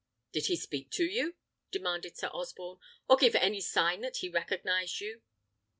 [0.31, 1.35] "Did he speak to you?"
[1.69, 5.21] demanded Sir Osborne, "or give any sign that he recognised you?"